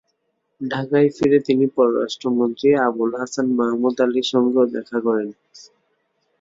ঢাকায় 0.61 1.09
ফিরে 1.15 1.39
তিনি 1.47 1.65
পররাষ্ট্রমন্ত্রী 1.75 2.69
আবুল 2.87 3.11
হাসান 3.19 3.47
মাহমুদ 3.59 3.95
আলীর 4.05 4.27
সঙ্গেও 4.31 4.65
দেখা 4.75 4.97
করেন। 5.05 5.29